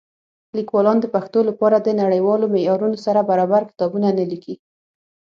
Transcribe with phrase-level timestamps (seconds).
[0.57, 4.55] لیکوالان د پښتو لپاره د نړیوالو معیارونو سره برابر کتابونه نه لیکي.